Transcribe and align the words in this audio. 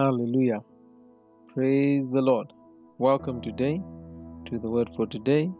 Hallelujah. 0.00 0.62
Praise 1.52 2.08
the 2.08 2.22
Lord. 2.22 2.54
Welcome 2.96 3.42
today 3.42 3.82
to 4.46 4.58
the 4.58 4.70
word 4.70 4.88
for 4.88 5.06
today. 5.06 5.52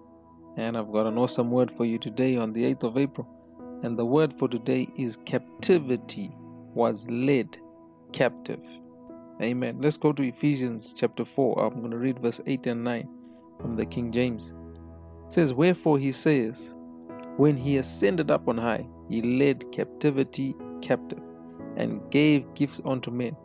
And 0.56 0.78
I've 0.78 0.90
got 0.90 1.06
an 1.06 1.18
awesome 1.18 1.50
word 1.50 1.70
for 1.70 1.84
you 1.84 1.98
today 1.98 2.38
on 2.38 2.54
the 2.54 2.64
8th 2.74 2.84
of 2.84 2.96
April. 2.96 3.29
And 3.82 3.98
the 3.98 4.06
word 4.06 4.32
for 4.32 4.48
today 4.48 4.88
is 4.96 5.18
captivity 5.26 6.34
was 6.72 7.06
led 7.11 7.58
captive. 8.14 8.64
Amen. 9.42 9.79
Let's 9.82 9.98
go 9.98 10.11
to 10.11 10.22
Ephesians 10.22 10.95
chapter 10.96 11.27
4. 11.27 11.62
I'm 11.62 11.80
going 11.80 11.91
to 11.91 11.98
read 11.98 12.18
verse 12.20 12.41
8 12.46 12.66
and 12.68 12.82
9 12.82 13.09
from 13.61 13.77
the 13.77 13.84
King 13.84 14.11
James. 14.11 14.54
It 15.27 15.32
says, 15.34 15.52
Wherefore 15.52 15.98
he 15.98 16.12
says, 16.12 16.79
When 17.36 17.59
he 17.59 17.77
ascended 17.77 18.30
up 18.30 18.48
on 18.48 18.57
high, 18.57 18.88
he 19.07 19.20
led 19.20 19.70
captivity 19.70 20.57
captive 20.80 21.20
and 21.77 22.11
gave 22.11 22.54
gifts 22.54 22.80
unto 22.86 23.11
men. 23.11 23.36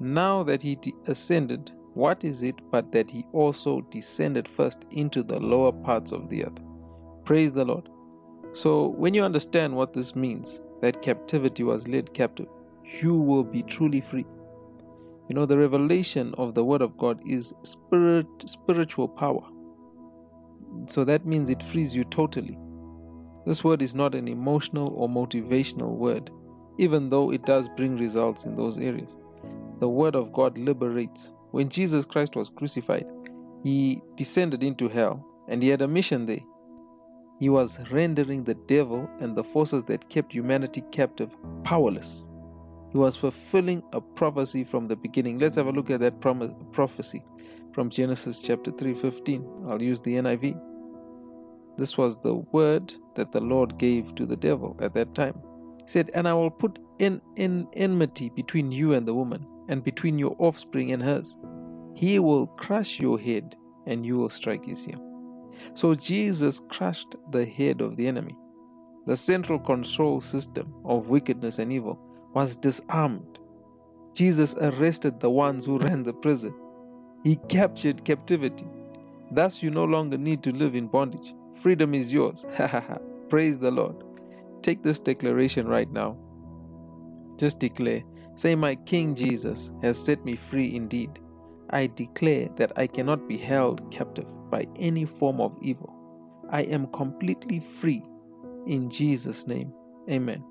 Now 0.00 0.42
that 0.42 0.62
he 0.62 0.76
ascended, 1.06 1.70
what 1.94 2.24
is 2.24 2.42
it 2.42 2.60
but 2.70 2.92
that 2.92 3.10
he 3.10 3.24
also 3.32 3.80
descended 3.82 4.48
first 4.48 4.84
into 4.90 5.22
the 5.22 5.38
lower 5.38 5.72
parts 5.72 6.12
of 6.12 6.28
the 6.28 6.44
earth? 6.44 6.60
Praise 7.24 7.52
the 7.52 7.64
Lord. 7.64 7.88
So, 8.52 8.88
when 8.88 9.14
you 9.14 9.22
understand 9.24 9.74
what 9.74 9.92
this 9.92 10.14
means, 10.14 10.62
that 10.80 11.02
captivity 11.02 11.64
was 11.64 11.88
led 11.88 12.12
captive, 12.14 12.48
you 13.00 13.18
will 13.18 13.44
be 13.44 13.62
truly 13.62 14.00
free. 14.00 14.26
You 15.28 15.34
know, 15.34 15.46
the 15.46 15.58
revelation 15.58 16.34
of 16.36 16.54
the 16.54 16.64
Word 16.64 16.82
of 16.82 16.96
God 16.96 17.20
is 17.26 17.54
spirit, 17.62 18.26
spiritual 18.46 19.08
power. 19.08 19.42
So 20.86 21.04
that 21.04 21.24
means 21.24 21.48
it 21.48 21.62
frees 21.62 21.96
you 21.96 22.04
totally. 22.04 22.58
This 23.46 23.62
word 23.62 23.82
is 23.82 23.94
not 23.94 24.14
an 24.14 24.28
emotional 24.28 24.88
or 24.94 25.08
motivational 25.08 25.96
word, 25.96 26.30
even 26.78 27.10
though 27.10 27.30
it 27.30 27.44
does 27.44 27.68
bring 27.76 27.96
results 27.96 28.44
in 28.44 28.54
those 28.54 28.78
areas. 28.78 29.16
The 29.80 29.88
Word 29.88 30.14
of 30.14 30.32
God 30.32 30.56
liberates. 30.58 31.34
When 31.50 31.68
Jesus 31.68 32.04
Christ 32.04 32.36
was 32.36 32.50
crucified, 32.50 33.06
he 33.62 34.02
descended 34.16 34.62
into 34.62 34.88
hell 34.88 35.24
and 35.48 35.62
he 35.62 35.68
had 35.68 35.82
a 35.82 35.88
mission 35.88 36.26
there. 36.26 36.40
He 37.40 37.48
was 37.48 37.80
rendering 37.90 38.44
the 38.44 38.54
devil 38.54 39.08
and 39.20 39.34
the 39.34 39.44
forces 39.44 39.84
that 39.84 40.08
kept 40.08 40.32
humanity 40.32 40.82
captive 40.92 41.34
powerless. 41.64 42.28
He 42.92 42.98
was 42.98 43.16
fulfilling 43.16 43.82
a 43.92 44.00
prophecy 44.00 44.62
from 44.62 44.86
the 44.86 44.94
beginning. 44.94 45.38
Let's 45.38 45.56
have 45.56 45.66
a 45.66 45.72
look 45.72 45.90
at 45.90 46.00
that 46.00 46.20
prom- 46.20 46.54
prophecy 46.70 47.24
from 47.72 47.90
Genesis 47.90 48.38
chapter 48.38 48.70
3:15. 48.70 49.44
I'll 49.68 49.82
use 49.82 50.00
the 50.00 50.16
NIV. 50.16 50.56
This 51.76 51.98
was 51.98 52.18
the 52.18 52.34
word 52.52 52.94
that 53.16 53.32
the 53.32 53.40
Lord 53.40 53.78
gave 53.78 54.14
to 54.14 54.26
the 54.26 54.36
devil 54.36 54.76
at 54.78 54.94
that 54.94 55.12
time. 55.12 55.34
He 55.82 55.88
said, 55.88 56.10
"And 56.14 56.28
I 56.28 56.34
will 56.34 56.52
put 56.52 56.78
in, 57.00 57.20
in 57.34 57.66
enmity 57.72 58.30
between 58.30 58.70
you 58.70 58.92
and 58.92 59.06
the 59.08 59.14
woman, 59.14 59.44
and 59.68 59.82
between 59.82 60.18
your 60.18 60.36
offspring 60.38 60.92
and 60.92 61.02
hers. 61.02 61.38
He 61.94 62.18
will 62.18 62.46
crush 62.46 63.00
your 63.00 63.18
head, 63.18 63.56
and 63.86 64.04
you 64.04 64.16
will 64.16 64.30
strike 64.30 64.64
his 64.64 64.84
heel." 64.84 65.00
So 65.74 65.94
Jesus 65.94 66.60
crushed 66.68 67.14
the 67.30 67.44
head 67.44 67.80
of 67.80 67.96
the 67.96 68.08
enemy. 68.08 68.36
The 69.06 69.16
central 69.16 69.58
control 69.58 70.20
system 70.20 70.74
of 70.84 71.10
wickedness 71.10 71.58
and 71.58 71.72
evil 71.72 71.98
was 72.34 72.56
disarmed. 72.56 73.38
Jesus 74.14 74.54
arrested 74.60 75.20
the 75.20 75.30
ones 75.30 75.64
who 75.64 75.78
ran 75.78 76.02
the 76.04 76.14
prison. 76.14 76.54
He 77.22 77.36
captured 77.48 78.04
captivity. 78.04 78.66
Thus, 79.30 79.62
you 79.62 79.70
no 79.70 79.84
longer 79.84 80.16
need 80.16 80.42
to 80.44 80.52
live 80.52 80.74
in 80.74 80.86
bondage. 80.86 81.34
Freedom 81.54 81.94
is 81.94 82.12
yours. 82.12 82.46
Praise 83.28 83.58
the 83.58 83.70
Lord. 83.70 83.96
Take 84.62 84.82
this 84.82 85.00
declaration 85.00 85.66
right 85.66 85.90
now. 85.90 86.16
Just 87.36 87.58
declare, 87.58 88.02
say, 88.34 88.54
My 88.54 88.74
King 88.74 89.14
Jesus 89.14 89.72
has 89.82 90.02
set 90.02 90.24
me 90.24 90.36
free 90.36 90.74
indeed. 90.74 91.20
I 91.70 91.86
declare 91.88 92.48
that 92.56 92.72
I 92.76 92.86
cannot 92.86 93.28
be 93.28 93.36
held 93.36 93.90
captive 93.92 94.28
by 94.50 94.66
any 94.76 95.04
form 95.04 95.40
of 95.40 95.56
evil. 95.60 95.92
I 96.50 96.62
am 96.62 96.86
completely 96.88 97.60
free 97.60 98.04
in 98.66 98.90
Jesus' 98.90 99.46
name. 99.46 99.72
Amen. 100.10 100.44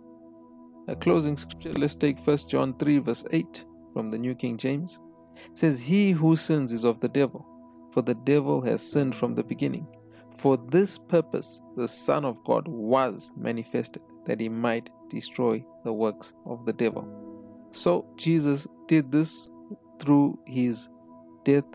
A 0.88 0.95
closing 0.95 1.38
scripture, 1.38 1.72
let's 1.73 1.95
take 1.95 2.19
1 2.19 2.38
John 2.49 2.77
3, 2.77 2.97
verse 2.99 3.23
8 3.31 3.63
from 3.93 4.11
the 4.11 4.17
New 4.17 4.35
King 4.35 4.57
James. 4.57 4.99
It 5.45 5.57
says, 5.57 5.81
He 5.81 6.11
who 6.11 6.35
sins 6.35 6.72
is 6.72 6.83
of 6.83 6.99
the 6.99 7.07
devil, 7.07 7.47
for 7.91 8.01
the 8.01 8.16
devil 8.16 8.61
has 8.61 8.81
sinned 8.81 9.16
from 9.16 9.35
the 9.35 9.43
beginning. 9.43 9.88
For 10.38 10.57
this 10.57 10.97
purpose 10.97 11.61
the 11.77 11.88
Son 11.88 12.25
of 12.25 12.43
God 12.43 12.67
was 12.67 13.31
manifested, 13.38 14.01
that 14.25 14.39
he 14.39 14.49
might 14.49 14.89
destroy 15.09 15.63
the 15.83 15.93
works 15.93 16.33
of 16.45 16.66
the 16.66 16.73
devil. 16.73 17.22
So 17.73 18.06
Jesus 18.16 18.67
did 18.88 19.11
this 19.11 19.50
through 20.00 20.39
his 20.45 20.88
death, 21.44 21.66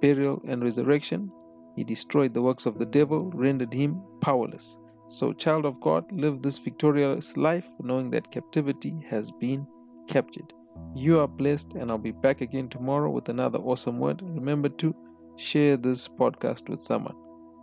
burial, 0.00 0.42
and 0.46 0.62
resurrection. 0.62 1.32
He 1.74 1.82
destroyed 1.82 2.34
the 2.34 2.42
works 2.42 2.66
of 2.66 2.78
the 2.78 2.86
devil, 2.86 3.30
rendered 3.34 3.72
him 3.72 4.02
powerless. 4.20 4.78
So, 5.08 5.32
child 5.32 5.64
of 5.66 5.80
God, 5.80 6.10
live 6.10 6.42
this 6.42 6.58
victorious 6.58 7.36
life 7.36 7.68
knowing 7.80 8.10
that 8.10 8.30
captivity 8.30 8.94
has 9.08 9.30
been 9.30 9.66
captured. 10.08 10.52
You 10.94 11.20
are 11.20 11.28
blessed, 11.28 11.74
and 11.74 11.90
I'll 11.90 11.98
be 11.98 12.12
back 12.12 12.40
again 12.40 12.68
tomorrow 12.68 13.10
with 13.10 13.28
another 13.28 13.58
awesome 13.58 13.98
word. 13.98 14.22
Remember 14.22 14.68
to 14.68 14.94
share 15.36 15.76
this 15.76 16.08
podcast 16.08 16.68
with 16.68 16.82
someone. 16.82 17.16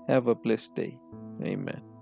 Have 0.08 0.28
a 0.28 0.36
blessed 0.36 0.75
day. 0.75 0.98
Amen. 1.44 1.93